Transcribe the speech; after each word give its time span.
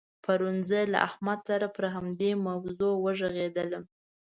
پرون 0.23 0.57
زه 0.69 0.79
له 0.93 0.97
احمد 1.07 1.39
سره 1.49 1.67
په 1.75 1.83
همدې 1.95 2.31
موضوع 2.45 2.93
وغږېدلم. 3.03 3.83